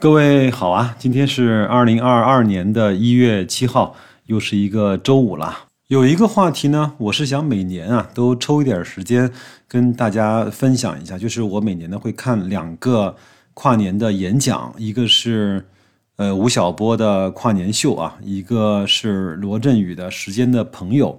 [0.00, 5.64] 各位好啊，今天是二零二二年的一月七号，又是一个周五了。
[5.88, 9.28] 有一个话题呢，我是想每年啊都抽一点时间
[9.66, 13.16] 跟大家分享一下，就是我每年呢会看两个
[13.54, 15.66] 跨年的演讲，一个是
[16.14, 21.18] 呃吴晓波的跨年秀啊，一个是罗振宇的《时间的朋友》。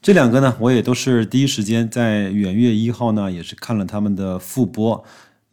[0.00, 5.04] 这两个呢，我也都是第一时间在元月一号呢，也是看了他们的复播。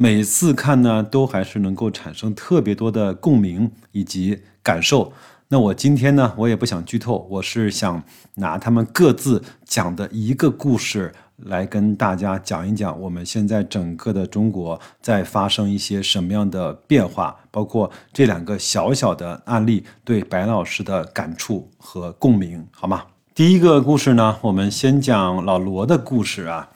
[0.04, 5.14] 每次看呢，都还是能够产生特别多的共鸣以及感受。
[5.48, 8.04] 那我今天呢，我也不想剧透，我是想
[8.36, 23.04] 拿他们各自讲的一个故事来跟大家讲一讲，我们现在整个的中国在发生一些什么样的变化，包括这两个小小的案例对白老师的感触和共鸣，好吗？
[23.34, 26.72] 第一个故事呢，我们先讲老罗的故事啊。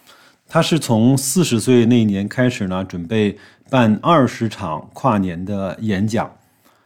[0.48, 3.38] 他是从四十岁那一年开始呢，准备
[3.70, 6.32] 办二十场跨年的演讲。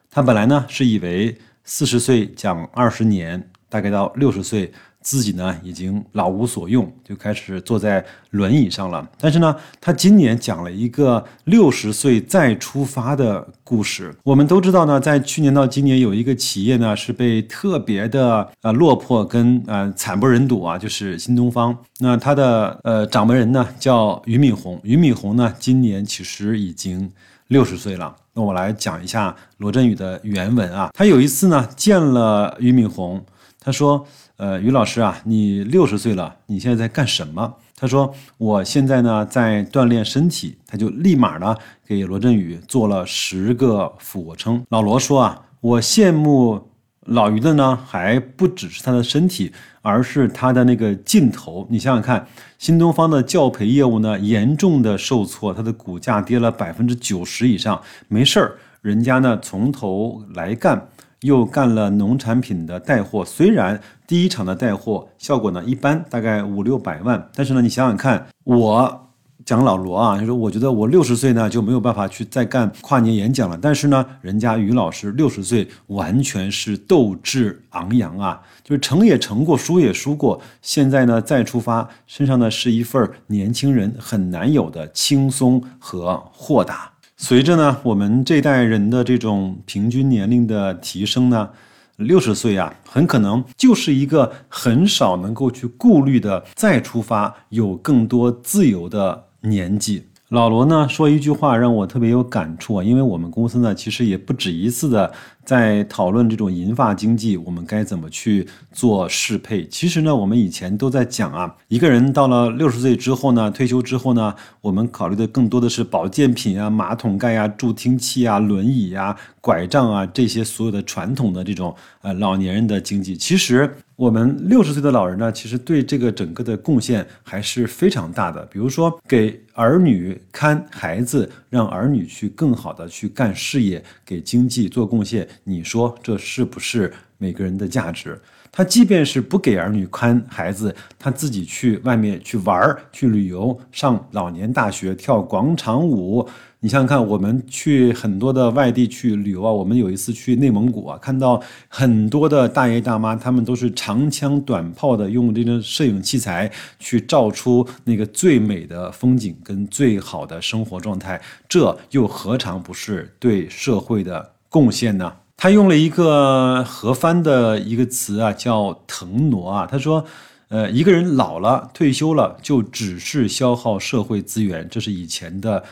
[0.10, 4.72] 他本来呢是以为四十岁讲二十年，大概到六十岁。
[5.02, 9.08] 自己呢已经老无所用，就开始坐在轮椅上了。
[9.20, 14.16] 但是呢，他今年讲了一个六十岁再出发的故事。
[14.24, 21.78] 我们都知道呢，在去年到今年，有一个企业呢是被特别的呃落魄跟呃惨不忍睹啊，就是新东方。
[22.00, 27.12] 那他的呃掌门人呢叫俞敏洪，俞敏洪呢今年其实已经
[27.48, 28.16] 六十岁了。
[28.34, 33.22] 那我来讲一下罗振宇的原文啊，他有一次呢见了俞敏洪，
[33.62, 34.06] 他说。
[34.38, 37.54] 呃，于老师啊，你六十岁了，你现在在干什么？
[37.76, 40.58] 他说，我现在呢在锻炼身体。
[40.66, 44.66] 他就立马呢给罗振宇做了十个俯卧撑。
[44.70, 46.60] 老罗说啊，我羡慕
[47.02, 49.52] 老于的呢，还不只是他的身体，
[49.84, 51.68] 而是他的那个劲头。
[51.70, 52.26] 你想想看，
[52.58, 57.80] 新东方的教培业务呢严重的受挫，它的股价跌了百分之九十以上。
[58.08, 60.88] 没事儿，人家呢从头来干。
[61.22, 69.08] 又干了农产品的带货，虽然第一场的带货效果呢一般，大概五六百万，但是呢，你想想看，我
[69.46, 86.94] 讲老罗啊，就说我觉得我六十岁呢就没有办法去再干跨年演讲了，但是呢，人家于老师六十岁完全是斗志昂扬啊，就是成也成过，输也输过，现在呢再出发，身上呢是一份年轻人很难有的轻松和豁达。
[87.24, 91.52] 随着呢，我们这代人的这种平均年龄的提升呢，
[91.98, 100.08] 六十岁啊，很可能就是一个很少能够去顾虑的再出发，有更多自由的年纪。
[100.32, 105.12] 老罗呢说一句话让我特别有感触啊，因为我们公司呢其实也不止一次的
[105.44, 109.68] 在讨论这种银发经济，我们该怎么去做适配。
[109.68, 123.18] 其实呢，我们以前都在讲啊，一个人到了六十岁之后呢，退休之后呢，我们考虑的更多的是保健品啊、马桶盖啊、助听器啊、轮椅啊、拐杖啊这些所有的传统的这种呃老年人的经济。
[123.18, 123.70] 其实。
[124.02, 128.44] 我们六十岁的老人呢，其实对这个整个的贡献还是非常大的。
[128.48, 135.28] 比如说，给儿女看孩子，让儿女去更好的去干事业，给经济做贡献。
[135.44, 138.20] 你说这是不是每个人的价值？
[138.52, 146.28] 他即便是不给儿女看孩子，他自己去外面去玩、去旅游、上老年大学、跳广场舞。
[146.64, 161.20] 你想想看，我们去很多的外地去旅游啊，我们有一次去内蒙古啊，看到很多的大爷大妈，他们都是长枪短炮的，用这个摄影器材去照出那个最美的风景跟最好的生活状态，
[161.50, 165.12] 这又何尝不是对社会的贡献呢？
[165.44, 170.06] 他用了一个何帆的一个词啊，叫腾挪啊，他说，
[170.50, 175.64] 呃，一个人老了退休了，就只是消耗社会资源，这是以前的。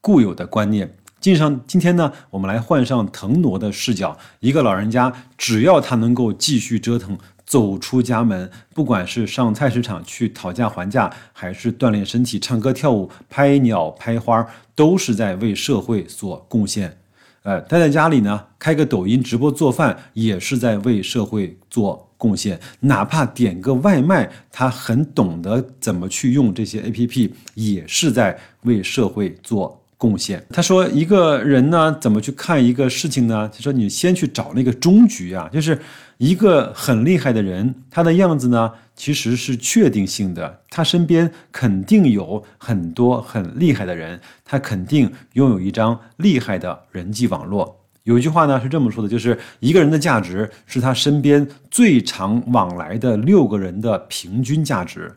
[0.00, 4.18] 固有的观念，今上今天呢，我们来换上腾挪的视角。
[4.40, 7.16] 一个老人家，只要他能够继续折腾，
[7.46, 14.44] 走出家门，不管是上菜市场去讨价还价，还是锻炼身体、唱歌跳舞、拍鸟拍花，
[14.74, 16.98] 都是在为社会所贡献。
[17.42, 22.60] 哎，待在家里呢，开个抖音直播做饭，也是在为社会做贡献。
[22.78, 29.81] 哪怕点个外卖，他很懂得怎么去用这些 APP，也是在为社会做。
[30.02, 30.44] 贡献。
[30.50, 33.48] 他说，一个人呢，怎么去看一个事情呢？
[33.54, 35.78] 他说，你先去找那个终局啊，就是
[36.18, 40.58] 一个很厉害的人，他的样子呢，其实是确定性的。
[40.68, 47.78] 他身边肯定有很多很厉害的人，他肯定拥有一张厉害的人际网络。
[48.02, 55.14] 有一句话呢是这么说的，就是一个人的价值是他身边最常往来的六个人的平均价值。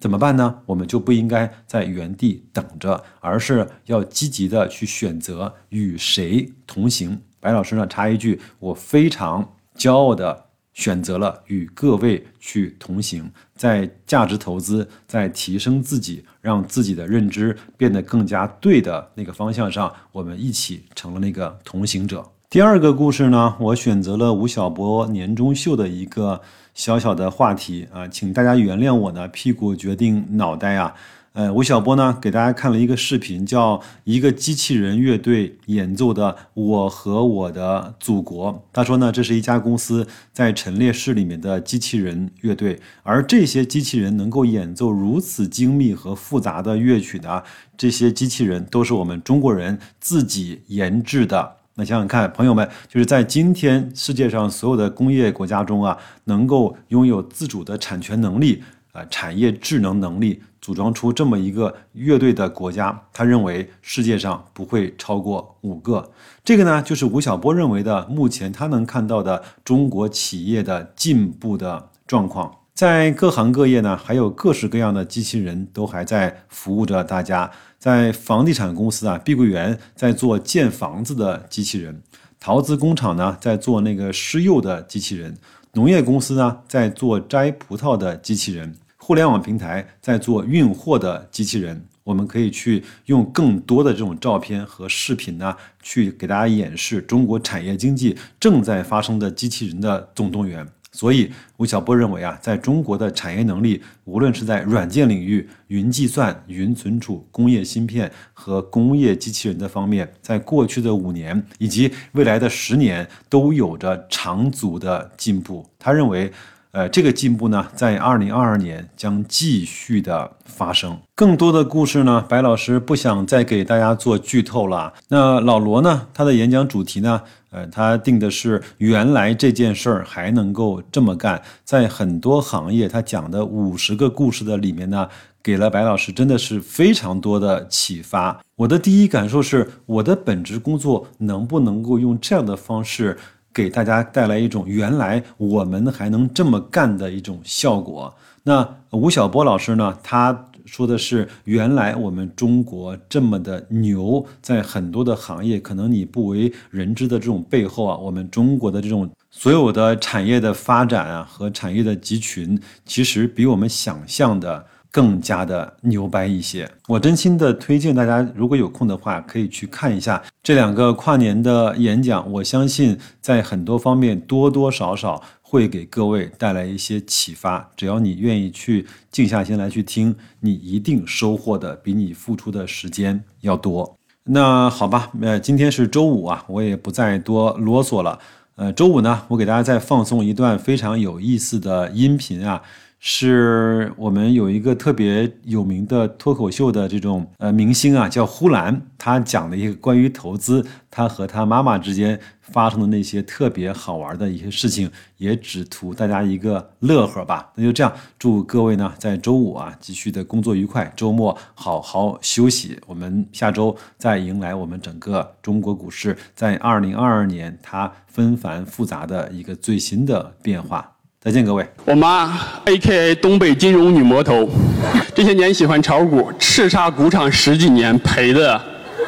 [0.00, 0.60] 怎么办呢？
[0.66, 7.20] 我们就不应该在原地等着，而是要积极的去选择与谁同行。
[7.40, 22.24] 白老师呢，插一句，我非常骄傲的选择了与各位去同行，在价值投资、在提升自己、让自己的认知变得更加对的那个方向上，我们一起成了那个同行者。
[22.48, 26.40] 第二个故事呢，我选择了吴晓波年终秀的一个。
[26.78, 30.94] 小小的话题啊，请大家原谅我呢，屁股决定脑袋啊。
[31.32, 38.54] 呃，吴晓波呢给大家看了一个视频，叫一个机器人乐队演奏的《我和我的祖国》。
[38.72, 47.42] 他说呢，这是一家公司在陈列室里面的机器人乐队，而这些机器人能够演奏如此精密和复杂的乐曲的
[47.76, 51.57] 这些机器人，都是我们中国人自己研制的。
[51.78, 58.60] 那想想看，朋友们，就是在今天世界上所有的工业国家中啊，能够拥有自主的产权能力
[58.90, 66.10] 啊，产业智能能力，组装出这么一个乐队的国家，他认为世界上不会超过五个。
[66.42, 72.52] 这个呢，就是吴晓波认为的，目前他能看到的中国企业的进步的状况。
[72.78, 77.50] 在各行各业呢，还有各式各样的机器人都还在服务着大家。
[77.76, 81.92] 在房地产公司啊，碧桂园在做建房子的机器人；
[82.38, 85.32] 陶瓷工厂呢，在做那个施釉的机器人；
[85.72, 91.84] 农业公司呢，在做摘葡萄的机器人；互联网平台在做运货的机器人。
[92.04, 100.64] 我们可以去用更多的这种照片和视频呢，去给大家演示中国产业经济正在发生的机器人的总动员。
[100.98, 115.64] 所以，吴晓波认为啊，在中国的产业能力，无论是在软件领域、云计算、云存储、工业芯片和工业机器人的方面，在过去的五年以及未来的十年，都有着长足的进步。
[115.78, 116.32] 他认为。
[116.78, 120.96] 呃，这个进步呢，在二零二二年将继续的发生。
[121.16, 124.94] 更多的故事呢，白老师不想再给大家做剧透了。
[125.08, 127.20] 那老罗呢，他的演讲主题呢，
[127.50, 131.42] 呃，他定的是原来这件事儿还能够这么干。
[131.64, 135.08] 在很多行业，他讲的五十个故事的里面呢，
[135.42, 138.40] 给了白老师真的是非常多的启发。
[138.54, 143.18] 我的第一感受是，我的本职工作能不能够用这样的方式。
[143.52, 148.14] 给大家带来一种原来我们还能这么干的一种效果。
[148.44, 149.96] 那吴晓波老师呢？
[150.02, 164.64] 他说的是原来我们中国这么的牛，在很多的行业可能你不为人知的这种背后啊，我们中国的这种所有的产业的发展啊和产业的集群，其实比我们想象的。
[164.98, 172.28] 更加的牛掰一些，我真心的推荐大家，如果有空的话，可以去看一下这两个跨年的演讲。
[172.32, 177.70] 我相信在很多方面多多少少会给各位带来一些启发。
[177.76, 183.96] 只要你愿意去静下心来去听，你一定收获的比你付出的时间要多。
[184.24, 188.18] 那好吧，呃，今天是周五啊，我也不再多啰嗦了。
[188.56, 192.60] 呃，周五呢，我给大家再放送一段非常有意思的音频啊。
[193.00, 207.52] 是我们有一个特别有名的脱口秀的这种呃明星啊，叫呼兰，他讲的一个关于投资，他和他妈妈之间发生的那些特别好玩的一些事情，也只图大家一个乐呵吧。
[207.54, 212.76] 那就这样，祝各位呢在周五啊继续的工作愉快，周末好好休息。
[212.86, 220.97] 我们下周再迎来我们整个中国股市在二零二二年它纷繁复杂的一个最新的变化。
[221.20, 221.66] 再见，各位。
[221.84, 223.12] 我妈，A.K.A.
[223.16, 224.48] 东北金融女魔头，
[225.12, 228.60] 这些年喜欢炒股，叱咤股场十几年，赔的。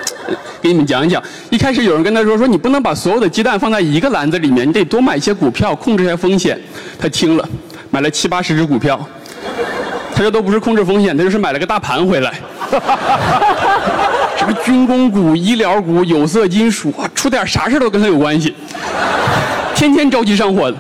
[0.61, 6.61] 给你们讲一讲，一开始有人跟他说说，你不能把所有的鸡蛋放在一个篮子里面，你得多买一些股票，控制一下风险。
[6.99, 7.49] 他听了，
[7.91, 8.99] 买了七八十只股票。
[10.13, 12.35] 他这都不是控制风险，他就是买了个大盘回来。
[14.37, 18.53] 什么军工股、医疗股、有色金属，出点啥事都跟他有关系，
[19.77, 20.77] 天天着急上火的。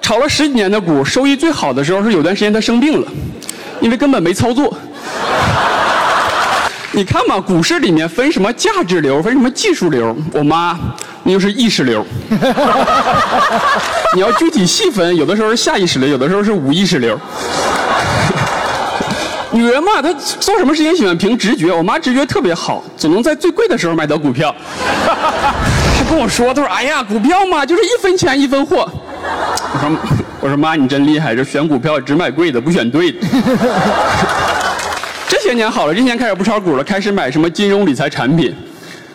[0.00, 3.06] 炒了十几年的股，收益最好的时候是有段时间他生病了，
[3.80, 4.74] 因为根本没操作。
[6.92, 10.16] 你看嘛，股市里面分什么价值流，分什么技术流。
[10.32, 10.78] 我妈，
[11.24, 12.06] 那就是意识流。
[14.14, 17.18] 你要具体细分，有的时候是下意识流，有的时候是无意识流。
[19.50, 21.72] 女人嘛，她做什么事情喜欢凭直觉。
[21.72, 24.54] 我妈直觉特别好，总能在最贵的时候买到股票。
[25.98, 28.88] 她跟我说，她说：“哎呀，股票嘛，就是一分钱一分货。”
[29.72, 29.90] 我说
[30.40, 33.18] ：“我说妈，你真厉害，这选股票只买贵的，不选对的。
[35.28, 38.54] 这些年好了，这些年开始不炒股了，开始买什么金融理财产品。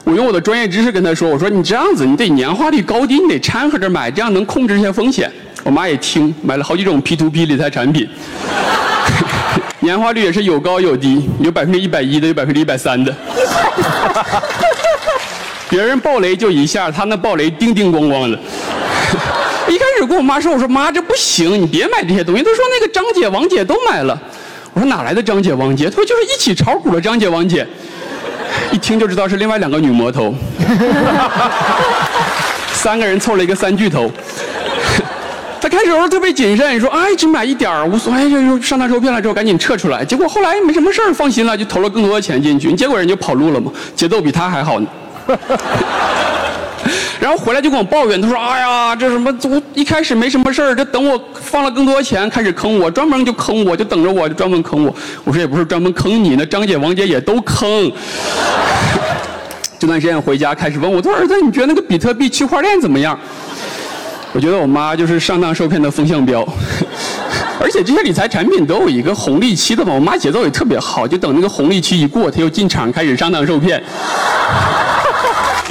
[0.03, 5.31] 我用我的专业知识跟他说：我说你这样子，你得年化率高低你得掺和着买，这样能控制一下风险。
[5.63, 8.09] 我妈也听，买了好几种 P to P 理财产品。
[9.79, 13.15] 年化率也是有高有低，有百分之一百一的，有百分之一百三的。
[15.69, 18.37] 别人爆雷就一下，他那爆雷叮叮咣咣的。
[19.99, 22.41] 一开始跟我妈说，我说妈这不行，你别买这些东西。
[22.41, 24.17] 她说那个张姐、王姐都买了。
[24.71, 25.89] 我说哪来的张姐、王姐？
[25.89, 27.67] 她说就是一起炒股的张姐、王姐。
[28.71, 30.33] 一听就知道是另外两个女魔头。
[32.71, 34.09] 三个人凑了一个三巨头。
[35.59, 40.05] 他开始时候特别谨慎，说哎只买一点儿无所谓，就上当受骗了之后赶紧撤出来。
[40.05, 42.71] 结果后来没什么事儿，放心了，就投了更多的钱进去。
[42.71, 44.87] 结果人就跑路了嘛，节奏比他还好呢。
[47.19, 49.33] 然后回来就跟我抱怨，他说：“哎呀，这什么？
[49.43, 54.95] 我一开始没什么事儿，这等我放了更多钱，开始坑我，专门就坑我，就等着我，就专门坑我。”
[55.25, 57.91] 我说：“也不是专门坑你，那张姐、王姐也都坑。”
[59.77, 63.19] 这段时间回家开始问我：“说儿子，你觉得那个比特币区块链怎么样？”
[64.31, 66.47] 我觉得我妈就是上当受骗的风向标，
[67.59, 69.91] 而且这些理财产品都有一个红利期的嘛。
[69.91, 73.83] 我妈节奏也特别好，就等那个红利期一过，她又进场开始上当受骗。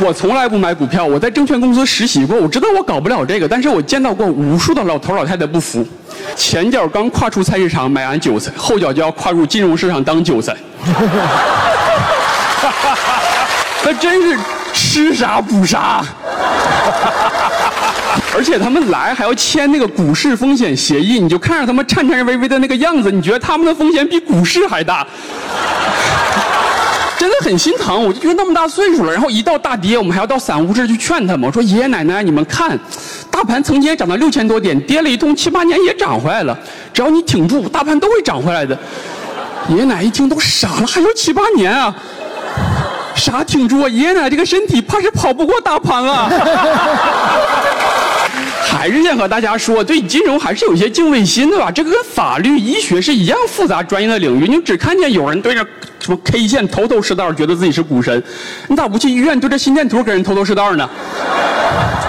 [0.01, 5.85] 我从来不买股票，我在证券公司实习过，我知道我搞不了这个，但是我见到过无数的老头老太太不服，
[6.37, 10.57] 前脚刚跨出菜市场买完韭菜，后脚就要跨入金融市场当韭菜。
[13.85, 14.39] 那真是
[14.73, 16.05] 吃啥补啥。
[18.35, 25.05] 而且他们来还要签那个股市风险协议，你就看着他们颤颤巍巍的那个样子，你觉得他们的风险比股市还大。
[27.19, 32.79] 真的很心疼，我就觉得那么大岁数了，然后一到大跌，我们还要到散户这去劝他们，我说爷爷奶奶，你们看，
[33.29, 36.57] 大盘曾经也涨到六千多点，跌了一通七八年也涨回来了，
[36.95, 38.79] 只要你挺住，大盘都会涨回来的。
[39.69, 41.93] 爷爷奶奶一听都傻了，还有七八年啊？
[43.17, 43.89] 啥挺住啊？
[43.89, 46.31] 爷爷奶奶这个身体怕是跑不过大盘啊！
[48.71, 51.71] 还是想和大家说，对金融还是有一些敬畏心的吧。
[51.71, 54.47] 这个跟法律、医学是一样复杂专业的领域。
[54.47, 55.67] 你只看见有人对着
[55.99, 58.23] 什么 K 线头头是道，觉得自己是股神，
[58.69, 60.89] 你咋不去医院对着心电图给人头头是道呢？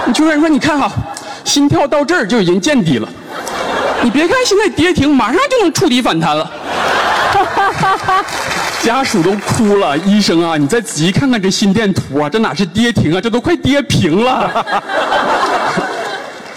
[0.06, 0.92] 你就跟人说，你看哈，
[1.44, 3.08] 心跳到这儿就已经见底了。
[4.02, 6.50] 你别看现在跌停，马上就能触底反弹了。
[8.84, 14.64] 家属都哭了，医生啊，你再仔细看看这心电图啊，这哪是跌停啊，这都快跌平了。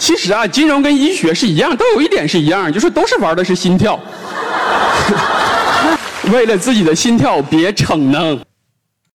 [0.03, 3.97] 其实啊，金融跟医学是一样，都有一点是一样，就是都是玩的是心跳。
[6.29, 8.37] 为了自己的心跳，别逞能。